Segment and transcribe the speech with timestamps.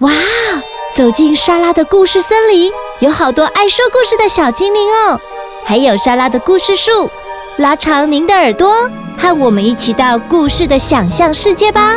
[0.00, 0.12] 哇，
[0.94, 5.18] 走进莎拉的故事森林，有好多爱说故事的小精灵哦，
[5.64, 7.10] 还有莎拉的故事树，
[7.56, 11.96] 拉长您的耳朵，和我们一起到故事的想象世界吧。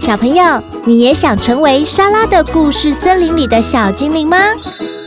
[0.00, 4.36] 小朋友，你也想成为莎拉的故事森林里的小精灵吗？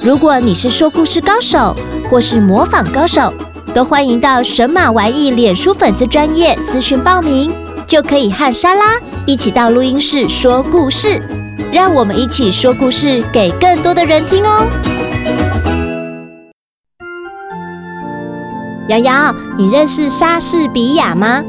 [0.02, 1.76] 如果你是说故事高手，
[2.10, 3.34] 或是模仿高手，
[3.74, 7.54] 都欢迎到神马玩意脸书粉丝专业私讯报名，
[7.86, 8.98] 就可以和莎拉。
[9.30, 11.22] 一起到录音室说故事，
[11.72, 14.68] 让我们一起说故事给更多的人听哦。
[18.88, 21.44] 瑶瑶，你认识莎士比亚吗？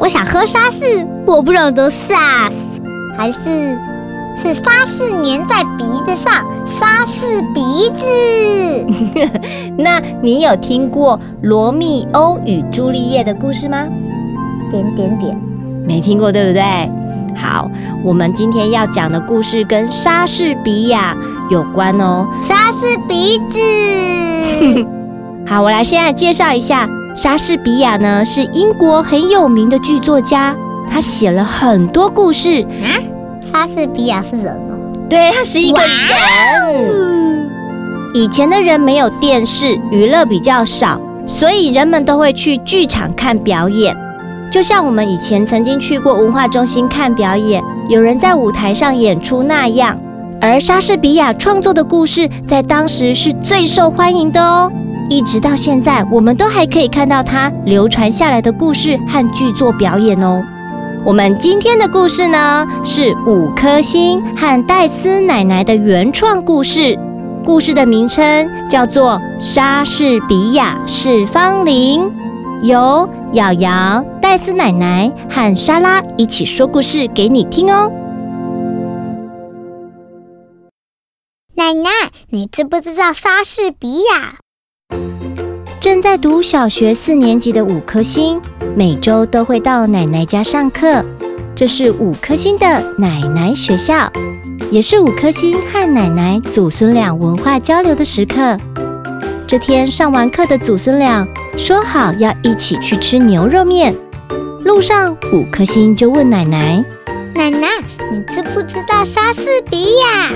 [0.00, 2.56] 我想喝莎士，我不晓得莎士
[3.16, 3.78] 还是
[4.36, 7.62] 是莎士粘在鼻子上，莎士鼻
[7.94, 9.30] 子。
[9.78, 13.86] 那你有听过罗密欧与朱丽叶的故事吗？
[14.68, 15.40] 点点点，
[15.86, 17.03] 没听过，对不对？
[17.36, 17.70] 好，
[18.02, 21.16] 我们今天要讲的故事跟莎士比亚
[21.50, 22.26] 有关哦。
[22.42, 24.86] 莎士比子。
[25.46, 30.56] 好，我来现在介绍一下，莎士比亚呢是英国很有名的剧作家，
[30.90, 32.62] 他写了很多故事。
[32.82, 32.88] 啊，
[33.52, 34.78] 莎士比亚是人哦？
[35.08, 35.90] 对，他是一个人。
[38.14, 43.94] 以前的人没有电视，娱乐比较少，所以人们都会去剧场看表演。
[44.54, 49.98] 就像我们以前曾经去过文化中心看表演，有人在舞台上演出那样。
[50.40, 54.70] 而莎士比亚创作的故事在当时是最受欢迎的哦，
[55.10, 60.40] 一直到现在，我们都还可以看到他流传下来的故事和剧作表演哦。
[61.04, 66.96] 我们今天的故事呢，是五颗星和戴斯奶奶的原创故事，
[67.44, 72.02] 故事的名称叫做《莎士比亚是芳龄》。
[72.62, 74.02] 由瑶瑶、
[74.34, 77.88] 戴斯奶奶和莎拉一起说故事给你听哦。
[81.54, 81.88] 奶奶，
[82.30, 84.40] 你知不知道莎士比亚？
[85.78, 88.40] 正在读小学四年级的五颗星，
[88.74, 91.04] 每周都会到奶奶家上课。
[91.54, 92.66] 这是五颗星的
[92.98, 94.12] 奶奶学校，
[94.68, 98.58] 也是五颗星和奶奶祖孙俩文化交流的时刻。
[99.46, 101.24] 这天上完课的祖孙俩。
[101.56, 103.94] 说好要一起去吃牛肉面，
[104.64, 106.82] 路上五颗星就问奶奶
[107.36, 107.68] ：“奶奶，
[108.10, 110.30] 你知不知道莎士比亚？”“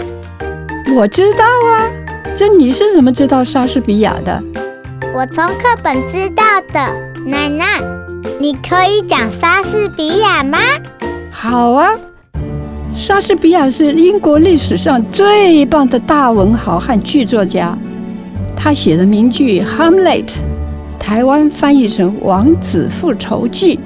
[0.94, 1.88] 我知道啊，
[2.36, 4.42] 这你是怎么知道莎士比亚的
[5.16, 6.44] ？”“我从课本知道
[6.74, 6.94] 的。
[7.24, 7.80] ”“奶奶，
[8.38, 10.58] 你可以讲莎士比亚吗
[11.32, 11.90] ？”“好啊，
[12.94, 17.76] 莎士比亚是英国历史上最棒的大文豪和剧作家，
[18.54, 20.26] 他写的名剧《Hamlet》。
[20.98, 23.76] 台湾翻译成《王子复仇记》，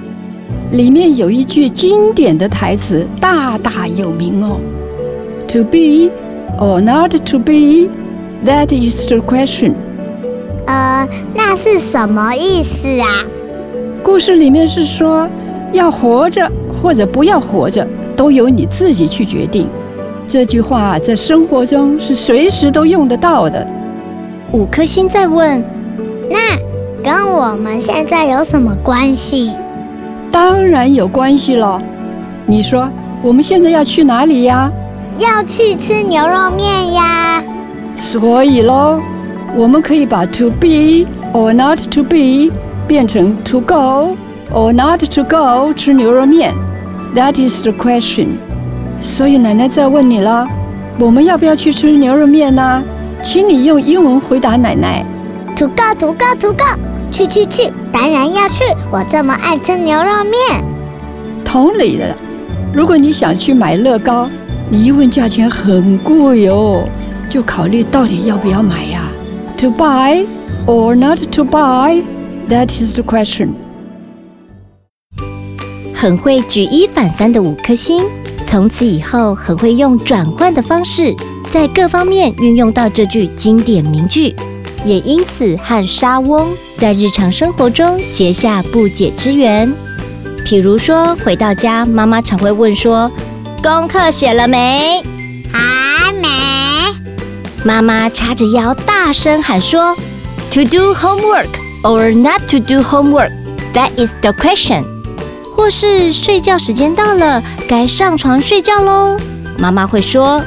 [0.73, 4.59] 里面有一句经典的台词，大大有名哦。
[5.49, 6.11] To be
[6.59, 7.91] or not to be,
[8.47, 9.75] that is the question。
[10.65, 13.23] 呃，那是什么意思啊？
[14.03, 15.29] 故事里面是说，
[15.75, 19.69] 要活着或者不要活着，都由你自己去决定。
[20.27, 23.67] 这句话在生活中是随时都用得到的。
[24.53, 25.63] 五颗星在问，
[26.31, 26.59] 那？
[27.05, 29.53] 跟我们现在有什么关系？
[30.33, 31.81] 当然有关系了。
[32.47, 32.89] 你说
[33.23, 34.73] 我们现在要去哪里呀？
[35.19, 37.45] 要去吃牛肉面呀。
[37.95, 38.99] 所以喽，
[39.55, 42.51] 我们可以把 to be or not to be
[42.89, 44.17] 变成 to go
[44.53, 46.55] or not to go 吃牛肉面。
[47.15, 48.39] That is the question。
[49.01, 50.49] 所以奶奶在问你了，
[50.99, 52.83] 我们要不要去吃牛肉面呢？
[53.23, 55.05] 请你用英文回答奶奶。
[55.57, 56.65] To go, to go, to go。
[57.13, 58.65] 去去去，当然要去！
[58.91, 60.65] 我这么爱吃牛肉面。
[61.45, 62.17] 同理的，
[62.73, 64.29] 如果你想去买乐高，
[64.71, 66.89] 你一问价钱很贵哦，
[67.29, 69.03] 就考虑到底要不要买呀
[69.59, 70.25] ？To buy
[70.67, 72.03] or not to buy?
[72.49, 73.51] That is the question。
[75.95, 78.03] 很会举一反三的五颗星，
[78.47, 81.15] 从此以后很会用转换的方式，
[81.51, 84.35] 在各方面运用到这句经典名句。
[84.85, 89.73] 也因此和沙翁在日常生活中结下不解之缘。
[90.45, 93.11] 譬如说，回到家，妈妈常会问说
[93.63, 95.03] ：“功课写了没
[95.53, 96.29] ？”“还没。”
[97.65, 99.95] 妈妈叉着腰大声喊说
[100.51, 101.49] ：“To do homework
[101.85, 103.31] or not to do homework?
[103.73, 104.83] That is the question。”
[105.55, 109.17] 或是睡觉时间到了，该上床睡觉喽。
[109.59, 110.43] 妈妈会说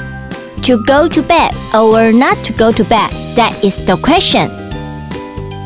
[0.63, 3.09] ：“To go to bed or not to go to bed?
[3.35, 4.49] That is the question。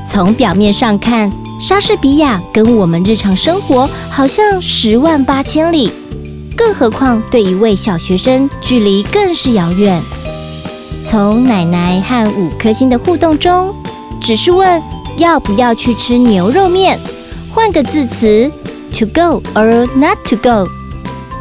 [0.09, 1.31] 从表面上看，
[1.61, 5.91] 莎士比亚跟我们日常生活好像十万八千里，
[6.55, 10.01] 更何况对一位小学生，距离更是遥远。
[11.05, 13.73] 从奶奶和五颗星的互动中，
[14.19, 14.81] 只是问
[15.17, 16.97] 要不要去吃牛肉面，
[17.53, 18.51] 换个字词
[18.91, 20.67] ，to go or not to go，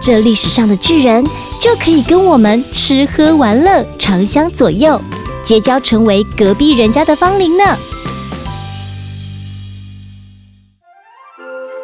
[0.01, 1.25] 这历史上的巨人
[1.61, 5.01] 就可以跟我们吃喝玩乐，长相左右，
[5.49, 7.65] 结交成为隔壁人家的芳邻呢。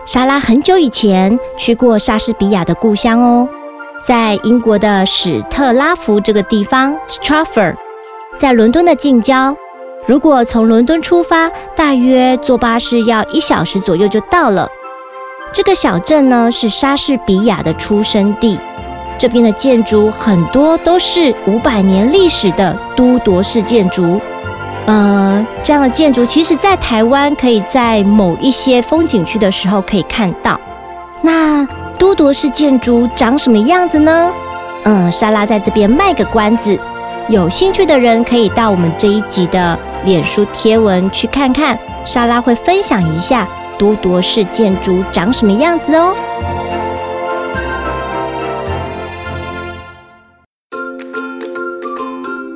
[0.05, 3.49] 莎拉很久以前去过莎士比亚的故乡哦，
[4.07, 7.75] 在英国的史特拉福这个地方 （Stratford），
[8.37, 9.57] 在伦敦的近郊。
[10.07, 14.69] 如果从伦敦出发，大约坐巴士要一小时左右就到了。
[15.55, 18.59] 这个小镇呢，是莎士比亚的出生地，
[19.19, 24.21] 这边的建筑很多都是五百年历史的都铎式建筑。
[24.87, 30.61] 呃，这样的建筑其实，在台湾可以在某一些风景区的时候可以看到。
[31.23, 31.67] 那
[31.99, 34.31] 都铎式建筑长什么样子呢？
[34.85, 36.79] 嗯，莎拉在这边卖个关子，
[37.29, 46.15] 有兴趣的人可以到我们这一集的脸书贴文去看看，莎拉会分享一下都铎式建筑长什么样子哦。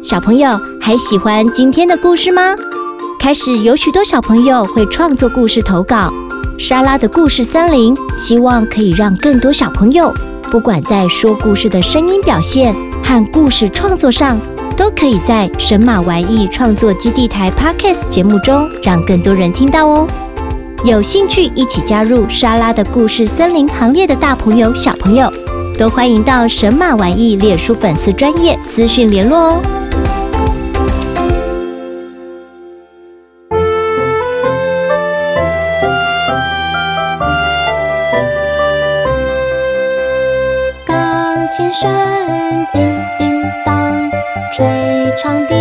[0.08, 2.54] 小朋友还喜欢今天的故事吗？
[3.20, 6.10] 开始有许多小朋友会创作故事投稿，
[6.58, 10.10] 莎拉的故事森林希望可以让更多小朋友，
[10.50, 12.74] 不管在说故事的声音表现
[13.04, 14.38] 和故事创作上，
[14.78, 20.06] 都可以在神马玩意创作基地台 Podcast 节目中让更多人听到哦。
[20.84, 25.30] 有兴趣一起加入莎拉的故事森林行列的大朋友、小朋友，
[25.78, 29.62] 都欢迎到神马玩意脸书粉丝专业私讯联络哦。
[40.84, 41.88] 钢琴声
[42.72, 42.82] 叮
[43.16, 44.10] 叮当，
[44.52, 44.66] 吹
[45.16, 45.57] 长笛。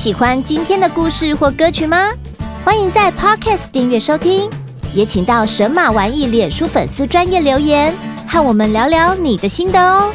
[0.00, 2.08] 喜欢今天的故事或歌曲吗？
[2.64, 4.48] 欢迎在 Podcast 订阅收听，
[4.94, 7.94] 也请到神马玩意脸书粉丝专业留言，
[8.26, 10.10] 和我们聊聊你的心得哦。